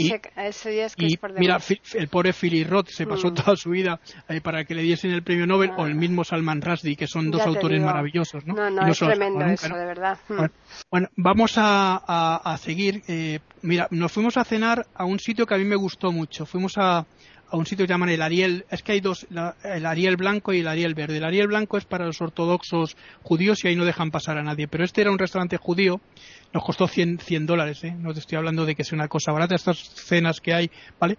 [0.46, 1.58] ese, es que es por Mira,
[1.94, 3.34] el pobre Philly Roth se pasó mm.
[3.34, 6.62] toda su vida eh, para que le diesen el premio Nobel o el mismo Salman
[6.62, 8.46] Rushdie, que son dos autores maravillosos.
[8.46, 8.54] ¿no?
[8.54, 10.16] No, no, es tremendo eso, de verdad.
[10.88, 13.02] Bueno, vamos a, seguir.
[13.08, 16.46] Eh, mira, nos fuimos a cenar a un sitio que a mí me gustó mucho.
[16.46, 16.98] Fuimos a,
[17.50, 18.64] a un sitio que llaman el Ariel.
[18.70, 19.26] Es que hay dos,
[19.64, 21.16] el Ariel blanco y el Ariel verde.
[21.16, 24.68] El Ariel blanco es para los ortodoxos judíos y ahí no dejan pasar a nadie.
[24.68, 26.00] Pero este era un restaurante judío.
[26.52, 27.92] Nos costó 100, 100 dólares, ¿eh?
[27.92, 31.16] No te estoy hablando de que sea una cosa barata, estas cenas que hay, ¿vale?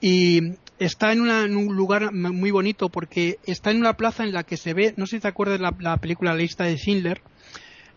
[0.00, 0.40] Y
[0.78, 4.74] está en, un lugar muy bonito porque está en una plaza en la que se
[4.74, 7.20] ve, no sé si te acuerdas de la, la película La lista de Schindler.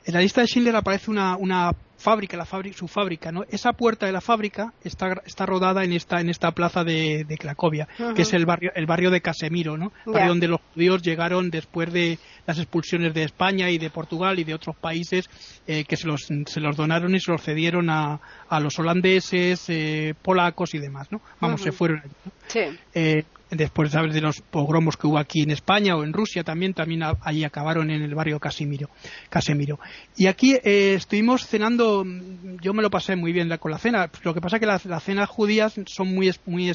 [0.05, 3.43] En la lista de Schindler aparece una, una fábrica, la fábrica, su fábrica, ¿no?
[3.49, 7.37] Esa puerta de la fábrica está, está rodada en esta, en esta plaza de, de
[7.37, 9.91] Cracovia, que es el barrio, el barrio de Casemiro, ¿no?
[10.05, 14.43] Barrio donde los judíos llegaron después de las expulsiones de España y de Portugal y
[14.43, 15.29] de otros países
[15.67, 19.65] eh, que se los, se los donaron y se los cedieron a, a los holandeses,
[19.67, 21.21] eh, polacos y demás, ¿no?
[21.39, 22.13] Vamos, se fueron allí.
[22.47, 22.61] Sí.
[22.93, 27.03] Eh, después de los pogromos que hubo aquí en España o en Rusia también, también
[27.21, 28.89] allí acabaron en el barrio Casimiro.
[29.29, 29.79] Casemiro.
[30.15, 32.05] Y aquí eh, estuvimos cenando,
[32.61, 35.03] yo me lo pasé muy bien con la cena, lo que pasa es que las,
[35.03, 36.69] cenas judías son muy, muy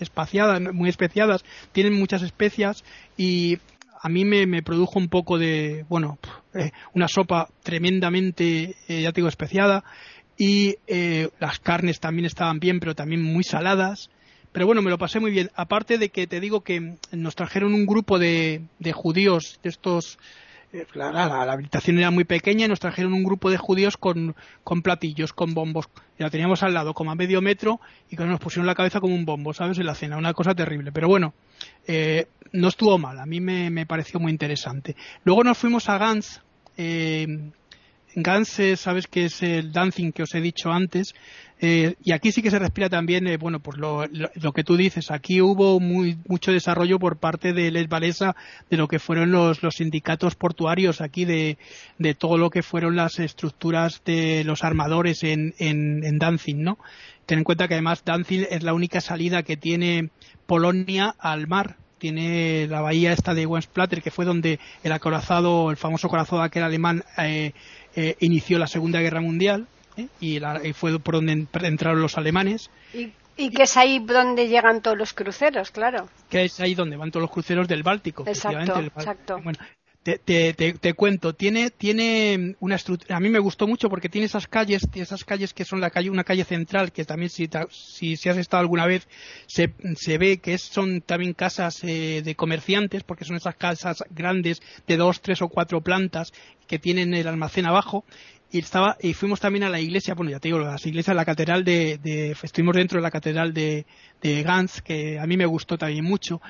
[0.00, 2.84] espaciadas, muy especiadas, tienen muchas especias
[3.16, 3.58] y
[4.02, 6.18] a mí me, produjo un poco de, bueno,
[6.54, 9.84] eh, una sopa tremendamente, eh, ya te digo, especiada
[10.36, 10.74] y
[11.38, 14.08] las carnes también estaban bien, pero también muy saladas
[14.52, 15.50] pero bueno, me lo pasé muy bien.
[15.54, 20.18] Aparte de que te digo que nos trajeron un grupo de, de judíos, de estos.
[20.72, 24.34] Eh, la, habitación era muy pequeña y nos trajeron un grupo de judíos con,
[24.82, 25.88] platillos, con bombos.
[26.18, 29.00] Y la teníamos al lado, como a medio metro, y que nos pusieron la cabeza
[29.00, 29.78] como un bombo, ¿sabes?
[29.78, 30.90] En la cena, una cosa terrible.
[30.92, 31.32] Pero bueno,
[31.86, 34.96] eh, no estuvo mal, a mí me, me, pareció muy interesante.
[35.24, 36.42] Luego nos fuimos a Gans.
[36.76, 37.50] Eh,
[38.14, 41.14] Gans, sabes que es el dancing que os he dicho antes,
[41.62, 45.10] eh, y aquí sí que se respira también, eh, bueno, pues lo, que tú dices.
[45.10, 48.34] Aquí hubo muy, mucho desarrollo por parte de Les Valesa
[48.70, 51.58] de lo que fueron los, los sindicatos portuarios aquí, de,
[51.98, 56.78] de, todo lo que fueron las estructuras de los armadores en, en, en Danzig, ¿no?
[57.26, 60.08] Ten en cuenta que además Danzig es la única salida que tiene
[60.46, 65.76] Polonia al mar tiene la bahía esta de Westplatter, que fue donde el acorazado, el
[65.76, 67.52] famoso acorazado aquel alemán, eh,
[67.96, 70.08] eh, inició la Segunda Guerra Mundial ¿eh?
[70.20, 70.40] y,
[70.72, 72.70] fue por donde entraron los alemanes.
[72.92, 76.08] ¿Y, que es ahí donde llegan todos los cruceros, claro.
[76.28, 78.24] Que es ahí donde van todos los cruceros del Báltico.
[78.26, 79.40] Exacto, exacto.
[79.42, 79.58] Bueno,
[80.02, 84.24] te, te, te, cuento, tiene, tiene una estructura, a mí me gustó mucho porque tiene
[84.24, 87.48] esas calles, esas calles que son la calle, una calle central, que también si,
[88.16, 89.06] si, has estado alguna vez,
[89.46, 94.62] se, se ve que son también casas eh, de comerciantes, porque son esas casas grandes
[94.86, 96.32] de dos, tres o cuatro plantas
[96.66, 98.04] que tienen el almacén abajo,
[98.50, 101.24] y estaba y fuimos también a la iglesia bueno ya te digo las iglesias la
[101.24, 103.86] catedral de, de estuvimos dentro de la catedral de,
[104.20, 106.40] de Gans que a mí me gustó también mucho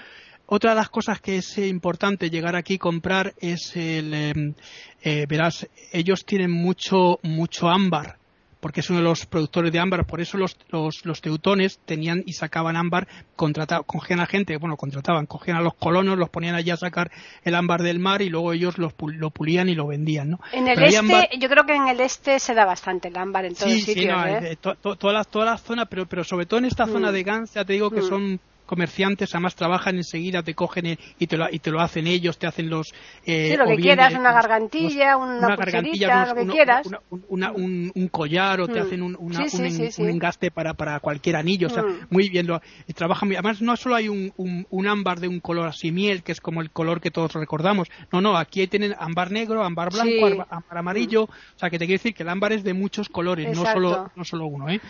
[0.51, 4.55] otra de las cosas que es importante llegar aquí y comprar es el em,
[5.03, 8.17] eh, verás ellos tienen mucho mucho ámbar
[8.61, 12.35] porque es uno de los productores de ámbar, por eso los, los, teutones tenían y
[12.35, 16.71] sacaban ámbar, contrataban, cogían a gente, bueno, contrataban, cogían a los colonos, los ponían allí
[16.71, 17.11] a sacar
[17.43, 20.41] el ámbar del mar y luego ellos lo pulían y lo vendían, ¿no?
[20.53, 23.55] En el este, yo creo que en el este se da bastante el ámbar en
[23.55, 24.59] todos sí, sitios, sí, no, ¿eh?
[24.61, 27.15] todas las todas las zonas, pero pero sobre todo en esta zona mm.
[27.15, 28.09] de Gans, ya te digo que mm.
[28.09, 32.39] son comerciantes además trabajan enseguida, te cogen y te lo, y te lo hacen ellos,
[32.39, 32.95] te hacen los...
[33.27, 36.87] Eh, sí, lo que quieras, una gargantilla, una, gargantilla, lo que quieras.
[37.29, 38.83] un, collar o te mm.
[38.83, 42.07] hacen un, un, engaste para, para cualquier anillo, o sea, mm.
[42.11, 42.61] muy bien, lo,
[42.95, 46.41] trabajan Además, no solo hay un, un, ámbar de un color así miel, que es
[46.41, 50.79] como el color que todos recordamos, no, no, aquí tienen ámbar negro, ámbar blanco, ámbar
[50.79, 53.65] amarillo, o sea, que te quiero decir que el ámbar es de muchos colores, no
[53.65, 54.81] solo, no solo uno, ¿eh?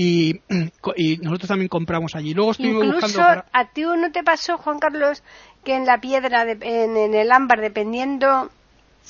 [0.00, 0.42] Y,
[0.96, 2.32] y, nosotros también compramos allí.
[2.32, 5.24] Luego estuvimos Incluso, ¿A ti no te pasó, Juan Carlos,
[5.64, 8.48] que en la piedra, en, el ámbar, dependiendo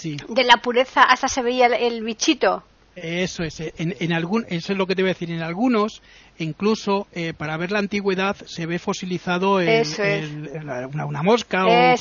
[0.02, 2.64] de la pureza, hasta se veía el bichito?
[3.02, 5.30] Eso es, en, en algún, eso es lo que te voy a decir.
[5.30, 6.02] En algunos,
[6.38, 9.84] incluso eh, para ver la antigüedad, se ve fosilizado el,
[10.94, 11.96] una, mosca o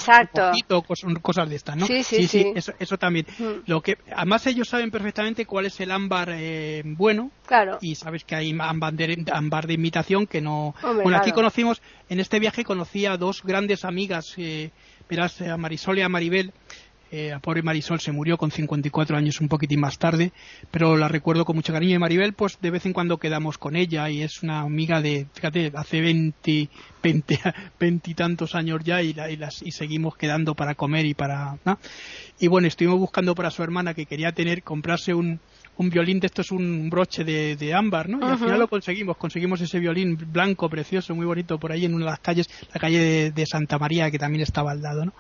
[1.04, 1.88] un cosas de estas, ¿no?
[1.88, 2.54] Sí, sí, sí.
[2.56, 3.26] Eso, también.
[3.38, 3.64] Mm.
[3.66, 7.32] Lo que, además, ellos saben perfectamente cuál es el ámbar eh, bueno.
[7.46, 7.78] Claro.
[7.82, 10.76] Y sabes que hay ámbar de, ámbar de imitación que no.
[10.82, 14.72] bueno, aquí conocimos, en este viaje conocí a dos grandes amigas, eh,
[15.10, 16.54] verás, a Marisol y a Maribel
[17.12, 20.32] eh, a pobre Marisol se murió con 54 años un poquitín más tarde,
[20.72, 21.96] pero la recuerdo con mucho cariño.
[21.96, 25.28] Y Maribel, pues de vez en cuando quedamos con ella y es una amiga de,
[25.34, 26.70] fíjate, hace 20,
[27.04, 27.40] 20,
[28.06, 31.58] y tantos años ya y, las, y seguimos quedando para comer y para...
[32.40, 35.40] Y bueno, estuvimos buscando para su hermana que quería tener, comprarse un,
[35.78, 38.20] un violín de esto es un broche de, ámbar, ¿no?
[38.20, 41.94] Y al final lo conseguimos, conseguimos ese violín blanco, precioso, muy bonito, por ahí en
[41.94, 45.14] una de las calles, la calle de, Santa María, que también estaba al lado, ¿no?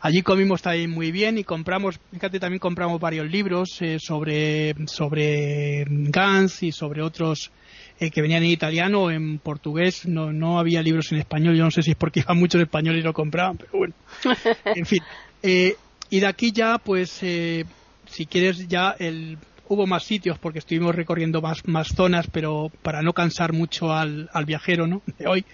[0.00, 5.84] Allí comimos también muy bien y compramos, fíjate, también compramos varios libros eh, sobre, sobre
[5.88, 7.50] Gans y sobre otros
[7.98, 11.64] eh, que venían en italiano o en portugués, no, no había libros en español, yo
[11.64, 13.94] no sé si es porque iban muchos españoles y lo compraban, pero bueno,
[14.64, 15.02] en fin.
[15.42, 15.76] Eh,
[16.10, 19.38] y de aquí ya, pues, si quieres ya el
[19.72, 24.28] hubo más sitios porque estuvimos recorriendo más, más zonas, pero para no cansar mucho al,
[24.34, 25.00] al viajero ¿no?
[25.18, 25.44] de hoy,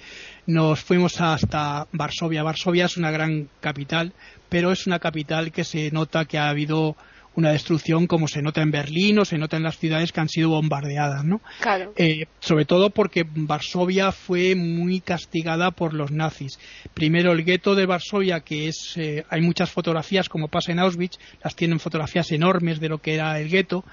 [0.47, 2.43] nos fuimos hasta Varsovia.
[2.43, 4.13] Varsovia es una gran capital,
[4.49, 6.97] pero es una capital que se nota que ha habido
[7.39, 10.29] una destrucción como se nota en Berlín o se nota en las ciudades que han
[10.29, 11.41] sido bombardeadas, ¿no?
[11.61, 11.93] Claro.
[11.97, 16.59] Eh, sobre todo porque Varsovia fue muy castigada por los nazis.
[16.95, 21.19] Primero el gueto de Varsovia, que es, eh, hay muchas fotografías como pasa en Auschwitz,
[21.45, 23.85] las tienen fotografías enormes de lo que era el gueto.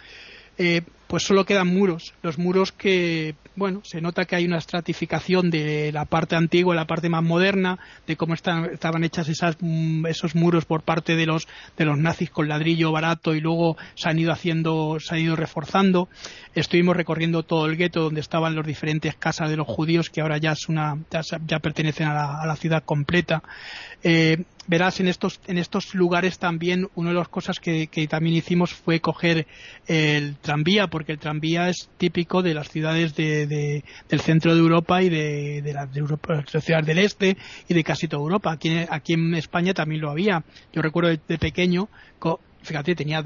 [0.57, 2.13] Eh, pues solo quedan muros.
[2.21, 6.77] Los muros que, bueno, se nota que hay una estratificación de la parte antigua y
[6.77, 11.25] la parte más moderna, de cómo estaban hechas esas, mm, esos muros por parte de
[11.25, 15.21] los, de los nazis con ladrillo barato y luego se han ido haciendo, se han
[15.21, 16.09] ido reforzando.
[16.55, 20.37] Estuvimos recorriendo todo el gueto donde estaban las diferentes casas de los judíos que ahora
[20.37, 20.97] ya es una,
[21.47, 23.43] ya, pertenecen a la, ciudad completa.
[24.01, 28.73] Eh, verás en estos en estos lugares también una de las cosas que también hicimos
[28.73, 29.45] fue coger
[29.87, 35.03] el tranvía porque el tranvía es típico de las ciudades de, del centro de Europa
[35.03, 36.01] y de, de, la, de
[36.53, 37.35] las ciudades del este
[37.67, 38.57] y de casi toda Europa.
[38.89, 40.45] Aquí, en España también lo había.
[40.71, 41.89] Yo recuerdo de, pequeño,
[42.63, 43.21] fíjate, tenía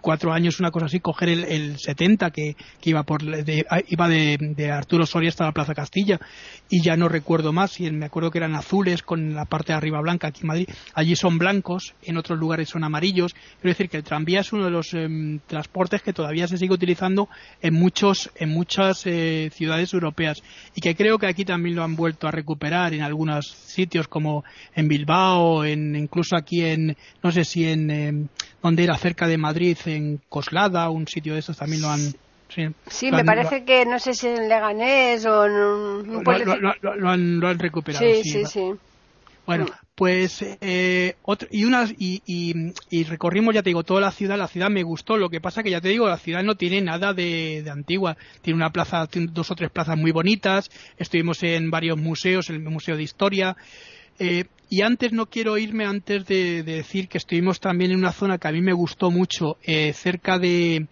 [0.00, 4.08] cuatro años, una cosa así, coger el, el 70 que, que, iba por de, iba
[4.08, 6.18] de, de, Arturo Soria hasta la Plaza Castilla.
[6.68, 9.78] Y ya no recuerdo más, y me acuerdo que eran azules con la parte de
[9.78, 13.88] arriba blanca aquí en Madrid, allí son blancos, en otros lugares son amarillos, quiero decir
[13.88, 17.28] que el tranvía es uno de los em, transportes que todavía se sigue utilizando
[17.60, 20.42] en muchos en muchas eh, ciudades europeas.
[20.74, 24.44] Y que creo que aquí también lo han vuelto a recuperar en algunos sitios como
[24.74, 28.28] en Bilbao, en incluso aquí en no sé si en em,
[28.62, 32.12] donde era cerca de Madrid en Coslada, un sitio de esos también lo han
[32.88, 37.48] Sí, me parece que no sé si en Leganés o en un lo, han, lo,
[37.48, 38.04] han, recuperado.
[38.04, 38.72] Sí, sí, sí.
[39.46, 44.36] Bueno, pues eh, otro, y, unas, y, y, recorrimos, ya te digo, toda la ciudad.
[44.36, 45.16] La ciudad me gustó.
[45.16, 48.16] Lo que pasa que ya te digo, la ciudad no tiene nada de, de antigua.
[48.42, 50.70] Tiene una plaza, dos o tres plazas muy bonitas.
[50.98, 53.56] Estuvimos en varios museos, el Museo de Historia.
[54.20, 58.38] Eh, y antes no quiero irme antes de, decir que estuvimos también en una zona
[58.38, 60.86] que a mí me gustó mucho, eh, cerca de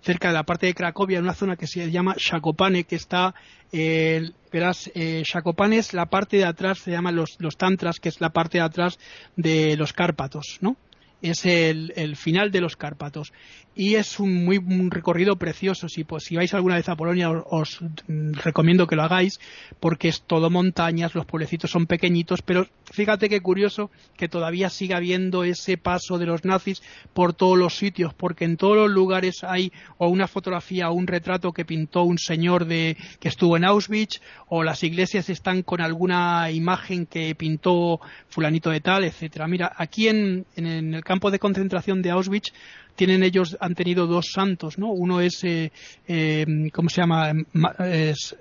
[0.00, 3.34] cerca de la parte de Cracovia, en una zona que se llama Shakopane, que está,
[3.72, 5.24] eh, verás, eh,
[5.72, 8.64] es la parte de atrás, se llama los, los tantras, que es la parte de
[8.64, 8.98] atrás
[9.36, 10.76] de los Cárpatos, ¿no?
[11.20, 13.32] es el, el, final de los Cárpatos
[13.78, 15.88] y es un muy un recorrido precioso.
[15.88, 19.38] Si pues si vais alguna vez a Polonia os, recomiendo que lo hagáis
[19.78, 24.96] porque es todo montañas los pueblecitos son pequeñitos pero fíjate qué curioso que todavía siga
[24.96, 29.44] habiendo ese paso de los nazis por todos los sitios porque en todos los lugares
[29.44, 33.64] hay o una fotografía o un retrato que pintó un señor de que estuvo en
[33.64, 39.46] Auschwitz o las iglesias están con alguna imagen que pintó fulanito de tal etcétera.
[39.46, 42.52] Mira aquí en, en el campo de concentración de Auschwitz
[42.98, 44.90] tienen ellos han tenido dos santos, ¿no?
[44.90, 45.70] Uno es eh,
[46.08, 47.32] eh, ¿cómo se llama?
[47.78, 48.36] Es,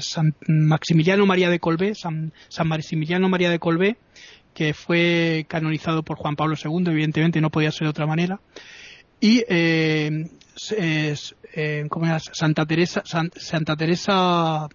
[0.00, 2.32] San Maximiliano María de Colbé, San,
[2.64, 3.98] Maximiliano María de Colbé,
[4.54, 8.40] que fue canonizado por Juan Pablo II, evidentemente no podía ser de otra manera.
[9.20, 10.10] Y eh,
[10.56, 14.68] Santa Teresa, Santa Teresa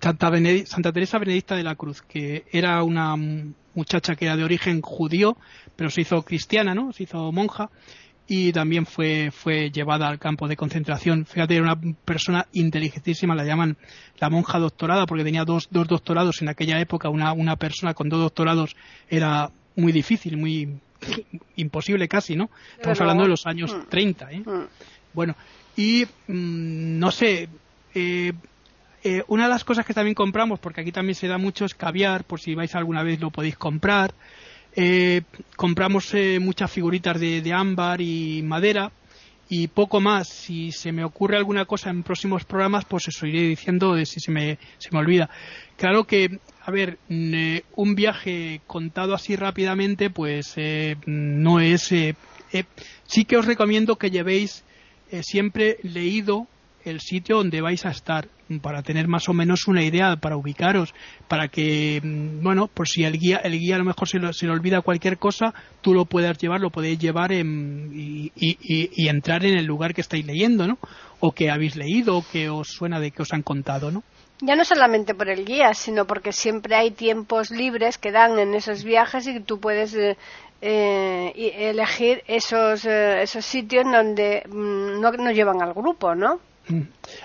[0.00, 0.30] Santa,
[0.64, 3.14] Santa, Teresa Benedicta de la Cruz, que era una
[3.74, 5.36] muchacha que era de origen judío,
[5.76, 6.92] pero se hizo cristiana, ¿no?
[6.92, 7.70] Se hizo monja
[8.32, 11.26] y también fue, fue llevada al campo de concentración.
[11.26, 13.76] Fíjate, era una persona inteligentísima, la llaman
[14.18, 17.08] la monja doctorada, porque tenía dos, dos doctorados en aquella época.
[17.08, 18.76] Una, una persona con dos doctorados
[19.08, 20.78] era muy difícil, muy
[21.56, 22.50] imposible casi, ¿no?
[22.76, 24.30] Estamos hablando de los años 30, mm.
[24.30, 24.42] ¿eh?
[24.46, 24.66] Mm.
[25.12, 25.34] Bueno,
[25.76, 27.48] y mm, no sé,
[27.94, 28.32] eh,
[29.02, 31.74] eh, una de las cosas que también compramos, porque aquí también se da mucho, es
[31.74, 34.12] caviar, por si vais alguna vez lo podéis comprar.
[34.76, 35.22] Eh,
[35.56, 38.92] compramos eh, muchas figuritas de, ámbar y madera
[39.48, 40.28] y poco más.
[40.28, 44.30] Si se me ocurre alguna cosa en próximos programas, pues eso iré diciendo si se
[44.30, 45.30] me, se me olvida.
[45.76, 50.56] Claro que, a ver, un viaje contado así rápidamente, pues
[51.06, 51.82] no es.
[53.04, 54.62] sí que os recomiendo que llevéis
[55.22, 56.46] siempre leído
[56.84, 60.92] el sitio donde vais a estar para tener más o menos una idea para ubicaros
[61.28, 64.50] para que mm, bueno por si el guía el guía a lo mejor se, le
[64.50, 68.32] olvida cualquier cosa tú lo puedas llevar lo podéis llevar y,
[69.08, 70.78] entrar en el lugar que estáis leyendo no
[71.20, 74.02] o que habéis leído o que os suena de que os han contado no
[74.42, 78.54] ya no solamente por el guía, sino porque siempre hay tiempos libres que dan en
[78.54, 80.16] esos viajes y tú puedes eh,
[80.62, 86.40] eh, elegir esos, eh, esos sitios donde mm, no, no llevan al grupo, ¿no?
[86.68, 86.82] Mm.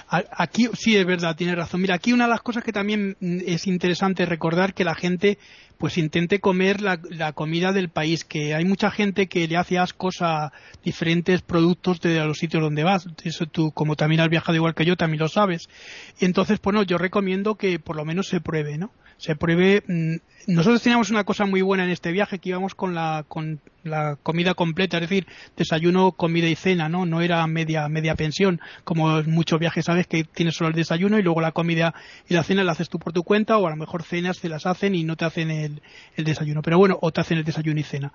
[0.07, 1.81] Aquí sí es verdad, tiene razón.
[1.81, 5.37] Mira, aquí una de las cosas que también mm, es interesante recordar que la gente
[5.77, 10.21] pues intente comer la, comida del país, que hay mucha gente que le hace ascos
[10.21, 13.07] a diferentes productos de los sitios donde vas.
[13.23, 15.67] Eso tú, como también has viajado igual que yo, también lo sabes.
[16.19, 18.91] Entonces, bueno, yo recomiendo que por lo menos se pruebe, ¿no?
[19.17, 19.83] Se pruebe.
[19.87, 20.15] Mm,
[20.47, 24.17] nosotros teníamos una cosa muy buena en este viaje, que íbamos con la, con la
[24.21, 27.05] comida completa, es decir, desayuno, comida y cena, ¿no?
[27.05, 31.19] No era media, media pensión, como en muchos viajes sabes que tienes solo el desayuno
[31.19, 31.93] y luego la comida
[32.27, 34.49] y la cena la haces tú por tu cuenta, o a lo mejor cenas se
[34.49, 35.81] las hacen y no te hacen el,
[36.15, 36.61] el desayuno.
[36.61, 38.11] Pero bueno, o te hacen el desayuno y cena.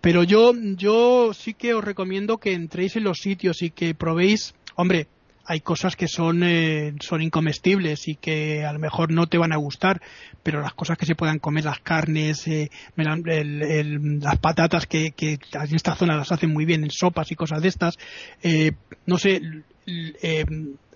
[0.00, 4.54] Pero yo, yo sí que os recomiendo que entréis en los sitios y que probéis,
[4.74, 5.08] hombre,
[5.46, 9.52] hay cosas que son, eh, son incomestibles y que a lo mejor no te van
[9.52, 10.02] a gustar,
[10.42, 15.74] pero las cosas que se puedan comer, las carnes, eh, las patatas que, que, en
[15.74, 17.96] esta zona las hacen muy bien en sopas y cosas de estas,
[18.42, 18.72] eh,
[19.06, 19.40] no sé,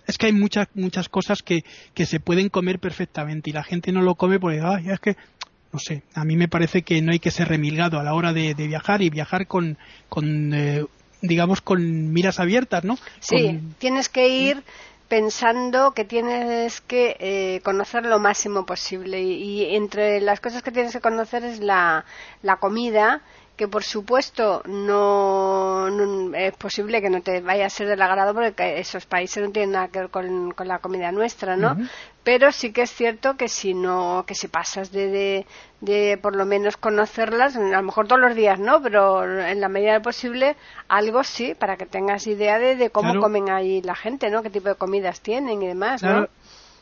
[0.06, 3.92] es que hay muchas muchas cosas que, que se pueden comer perfectamente y la gente
[3.92, 5.16] no lo come porque Ay, es que
[5.72, 8.32] no sé, a mí me parece que no hay que ser remilgado a la hora
[8.32, 10.52] de, viajar y viajar con, con
[11.22, 12.98] digamos, con miras abiertas, ¿no?
[13.20, 14.62] Sí, tienes que ir
[15.08, 20.92] pensando que tienes que eh, conocer lo máximo posible y, entre las cosas que tienes
[20.92, 22.04] que conocer es la,
[22.42, 23.20] la comida
[23.60, 25.86] que por supuesto no,
[26.34, 29.72] es posible que no te vaya a ser del agrado porque esos países no tienen
[29.72, 31.76] nada que ver con, la comida nuestra, ¿no?
[32.24, 35.44] Pero sí que es cierto que si no, que si pasas de,
[35.82, 38.80] de, por lo menos conocerlas, a lo mejor todos los días, ¿no?
[38.80, 40.56] Pero en la medida de posible,
[40.88, 44.42] algo sí, para que tengas idea de, cómo comen ahí la gente, ¿no?
[44.42, 46.28] Qué tipo de comidas tienen y demás, ¿no?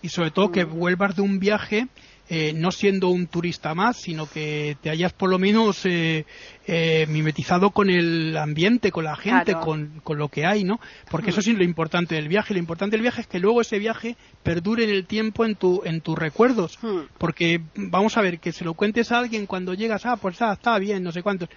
[0.01, 0.79] Y sobre todo que mm.
[0.79, 1.89] vuelvas de un viaje
[2.31, 6.27] eh, no siendo un turista más, sino que te hayas por lo menos eh,
[6.67, 10.79] eh, mimetizado con el ambiente, con la gente, con, lo que hay, ¿no?
[11.11, 12.53] Porque eso sí es lo importante del viaje.
[12.53, 15.81] Lo importante del viaje es que luego ese viaje perdure en el tiempo en, tu,
[15.85, 16.79] en tus recuerdos.
[16.83, 16.99] Mm.
[17.17, 20.53] Porque vamos a ver, que se lo cuentes a alguien cuando llegas, ah, pues ah,
[20.53, 21.49] está bien, no sé cuántos.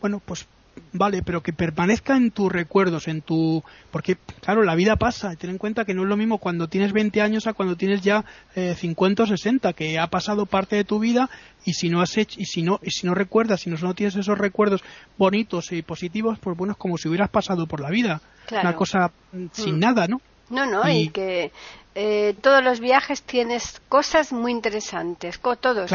[0.00, 0.46] Bueno, pues
[0.92, 3.62] vale, pero que permanezca en tus recuerdos, en tu...
[3.90, 5.34] Porque, claro, la vida pasa.
[5.36, 8.02] Ten en cuenta que no es lo mismo cuando tienes 20 años a cuando tienes
[8.02, 11.30] ya eh, 50 o 60, que ha pasado parte de tu vida
[11.64, 13.94] y si no has hecho, y si no, y si no recuerdas, si no, no
[13.94, 14.82] tienes esos recuerdos
[15.18, 18.20] bonitos y positivos, pues bueno, es como si hubieras pasado por la vida.
[18.50, 19.78] Una cosa mm, sin mm.
[19.78, 20.20] nada, ¿no?
[20.50, 21.52] No, no, y, que
[21.92, 25.90] eh, todos los viajes tienes cosas muy interesantes, todos.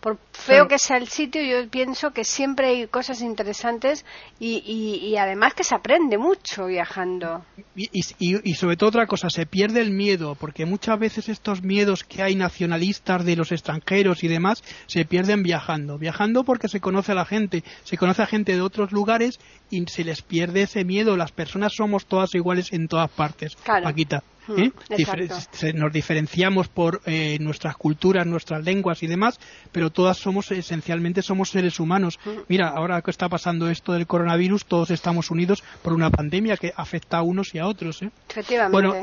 [0.00, 4.04] por, feo que sea el sitio, yo pienso que siempre hay cosas interesantes
[4.38, 7.46] y, además que se aprende mucho viajando.
[7.74, 12.22] Y, sobre todo otra cosa, se pierde el miedo, porque muchas veces estos miedos que
[12.22, 15.96] hay nacionalistas de los extranjeros y demás se pierden viajando.
[15.96, 19.40] Viajando porque se conoce a la gente, se conoce a gente de otros lugares
[19.70, 21.16] y se les pierde ese miedo.
[21.16, 24.22] Las personas somos todas iguales en todas partes, Paquita.
[24.46, 25.72] Hmm, ¿eh?
[25.74, 29.38] nos diferenciamos por eh, nuestras culturas, nuestras lenguas y demás,
[29.70, 32.18] pero todas somos esencialmente somos seres humanos.
[32.24, 32.40] Hmm.
[32.48, 36.72] Mira, ahora que está pasando esto del coronavirus, todos estamos unidos por una pandemia que
[36.76, 38.02] afecta a unos y a otros.
[38.02, 38.10] ¿eh?
[38.28, 38.72] Efectivamente.
[38.72, 38.94] Bueno,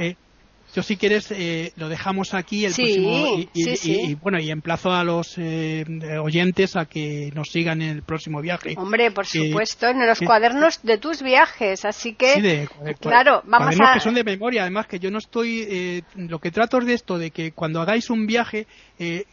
[0.74, 5.36] yo si quieres eh, lo dejamos aquí el próximo y, bueno y emplazo a los
[5.38, 5.84] eh,
[6.22, 8.76] oyentes a que nos sigan en el próximo viaje.
[8.78, 12.68] Hombre, por supuesto, en los cuadernos de tus viajes, así que
[13.00, 16.52] claro, vamos a que son de memoria, además que yo no estoy eh, lo que
[16.52, 18.68] trato es de esto de que cuando hagáis un viaje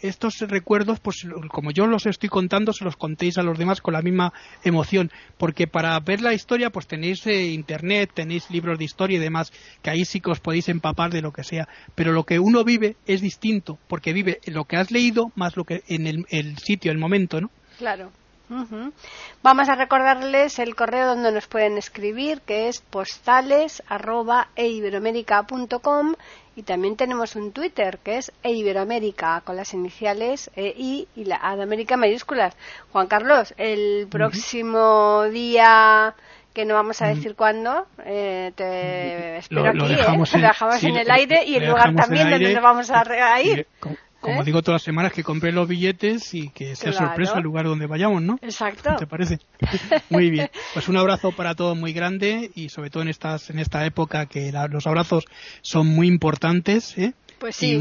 [0.01, 3.95] estos recuerdos pues como yo los estoy contando se los contéis a los demás con
[3.95, 4.33] la misma
[4.63, 9.53] emoción, porque para ver la historia pues tenéis internet, tenéis libros de historia y demás
[9.83, 12.65] que ahí sí que os podéis empapar de lo que sea, pero lo que uno
[12.65, 16.93] vive es distinto, porque vive lo que has leído más lo que en el, sitio,
[16.93, 17.51] el momento, ¿no?
[17.79, 18.11] Claro.
[19.43, 23.83] Vamos a recordarles el correo donde nos pueden escribir, que es postales
[26.57, 31.57] y también tenemos un Twitter que es eiberoamérica con las iniciales EI y la A
[31.57, 32.57] de América mayúsculas.
[32.93, 36.15] Juan Carlos, el próximo día
[36.57, 37.87] que no vamos a decir cuándo.
[38.07, 39.97] Eh, te espero aquí, ¿eh?
[39.97, 40.35] dejamos,
[40.83, 43.67] en, el aire y el lugar también donde nos vamos a, ir.
[43.79, 44.45] como, ¿Eh?
[44.47, 47.87] digo todas las semanas, que compre los billetes y que sea sorpresa el lugar donde
[47.87, 48.39] vayamos, ¿no?
[48.41, 48.97] Exacto.
[48.97, 49.39] ¿Te parece?
[50.09, 50.49] muy bien.
[50.73, 54.25] Pues un abrazo para todos muy grande y sobre todo en, estas, en esta época
[54.25, 55.27] que los abrazos
[55.61, 57.13] son muy importantes, ¿eh?
[57.39, 57.77] Pues sí,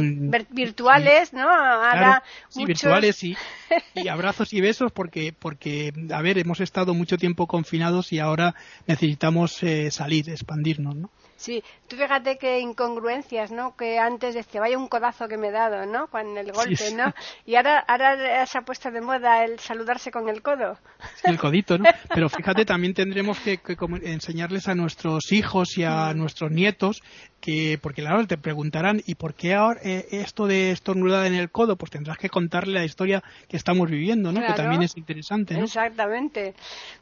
[0.50, 1.50] virtuales, ¿no?
[1.50, 3.38] Ahora sí, virtuales y,
[3.96, 8.56] y, abrazos y besos porque, porque, a ver, hemos estado mucho tiempo confinados y ahora
[8.86, 11.10] necesitamos eh, salir, expandirnos, ¿no?
[11.38, 13.76] Sí, tú fíjate qué incongruencias, ¿no?
[13.76, 16.08] Que antes decía, vaya un codazo que me he dado, ¿no?
[16.08, 17.14] Con el golpe, ¿no?
[17.46, 20.78] Y ahora, ahora se ha puesto de moda el saludarse con el codo.
[21.24, 21.86] el codito, ¿no?
[22.14, 23.60] Pero fíjate, también tendremos que,
[24.04, 26.18] enseñarles a nuestros hijos y a mm.
[26.18, 27.04] nuestros nietos
[27.42, 31.50] que, porque claro, te preguntarán, ¿y por qué ahora eh, esto de estornudar en el
[31.50, 31.76] codo?
[31.76, 34.46] Pues tendrás que contarle la historia que estamos viviendo, ¿no?
[34.46, 35.66] Que también es interesante, ¿no?
[35.66, 36.56] Exactamente.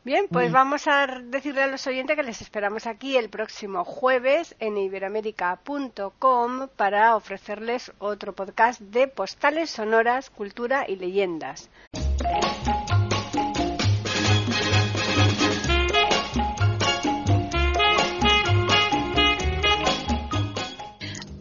[0.04, 4.56] Bien, pues vamos a decirle a los oyentes que les esperamos aquí el próximo jueves
[4.60, 11.70] en iberoamérica.com para ofrecerles otro podcast de postales sonoras, cultura y leyendas.